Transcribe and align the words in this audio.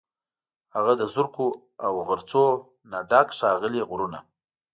هغه 0.75 0.93
د 0.99 1.03
زرکو، 1.13 1.47
او 1.85 1.93
غرڅو، 2.07 2.45
نه 2.91 2.99
ډک، 3.09 3.27
ښاغلي 3.37 3.81
غرونه 3.89 4.19